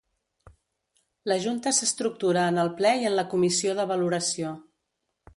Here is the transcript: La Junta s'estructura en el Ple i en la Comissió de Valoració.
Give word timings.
La 1.31 1.35
Junta 1.43 1.73
s'estructura 1.79 2.45
en 2.53 2.57
el 2.63 2.71
Ple 2.79 2.93
i 3.01 3.05
en 3.09 3.15
la 3.19 3.25
Comissió 3.35 3.75
de 3.81 3.85
Valoració. 3.93 4.55